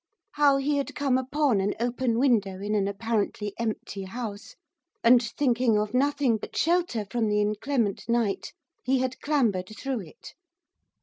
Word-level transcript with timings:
How 0.31 0.57
he 0.57 0.77
had 0.77 0.95
come 0.95 1.19
upon 1.19 1.61
an 1.61 1.75
open 1.79 2.17
window 2.17 2.59
in 2.59 2.73
an 2.73 2.87
apparently 2.87 3.53
empty 3.59 4.01
house, 4.05 4.55
and, 5.03 5.21
thinking 5.21 5.77
of 5.77 5.93
nothing 5.93 6.37
but 6.37 6.57
shelter 6.57 7.05
from 7.05 7.29
the 7.29 7.39
inclement 7.39 8.09
night, 8.09 8.51
he 8.83 8.97
had 8.97 9.19
clambered 9.21 9.69
through 9.77 9.99
it. 9.99 10.33